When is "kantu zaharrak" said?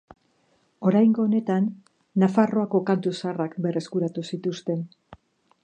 2.89-3.53